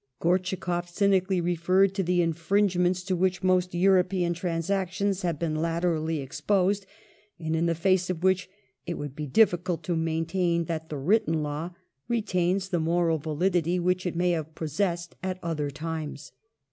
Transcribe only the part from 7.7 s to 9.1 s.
face of which it